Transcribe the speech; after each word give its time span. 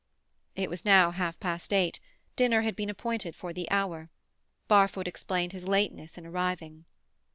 It 0.55 0.67
was 0.67 0.83
now 0.83 1.11
half 1.11 1.39
past 1.39 1.71
eight; 1.71 1.99
dinner 2.35 2.63
had 2.63 2.75
been 2.75 2.89
appointed 2.89 3.35
for 3.35 3.53
the 3.53 3.69
hour. 3.69 4.09
Barfoot 4.67 5.07
explained 5.07 5.51
his 5.53 5.67
lateness 5.67 6.17
in 6.17 6.25
arriving. 6.25 6.85